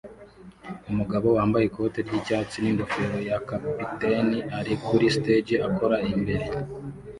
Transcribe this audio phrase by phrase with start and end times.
[0.89, 6.45] Umugabo wambaye ikoti ryicyatsi ningofero ya capitaine ari kuri stage akora imbere